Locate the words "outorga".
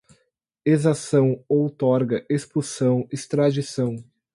1.47-2.25